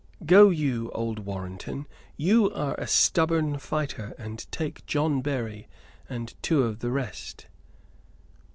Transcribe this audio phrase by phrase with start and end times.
[0.25, 1.85] Go you, old Warrenton,
[2.17, 5.67] you are a stubborn fighter; and take John Berry
[6.09, 7.45] and two of the rest."